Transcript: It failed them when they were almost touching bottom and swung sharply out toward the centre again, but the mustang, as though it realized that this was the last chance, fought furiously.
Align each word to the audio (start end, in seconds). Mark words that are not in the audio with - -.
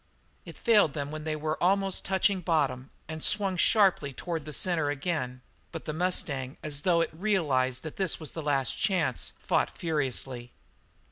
It 0.45 0.57
failed 0.57 0.93
them 0.93 1.11
when 1.11 1.25
they 1.25 1.35
were 1.35 1.61
almost 1.61 2.03
touching 2.05 2.41
bottom 2.41 2.89
and 3.07 3.23
swung 3.23 3.55
sharply 3.55 4.09
out 4.09 4.17
toward 4.17 4.45
the 4.45 4.51
centre 4.51 4.89
again, 4.89 5.41
but 5.71 5.85
the 5.85 5.93
mustang, 5.93 6.57
as 6.63 6.81
though 6.81 7.01
it 7.01 7.11
realized 7.13 7.83
that 7.83 7.97
this 7.97 8.19
was 8.19 8.31
the 8.31 8.41
last 8.41 8.71
chance, 8.79 9.33
fought 9.43 9.77
furiously. 9.77 10.53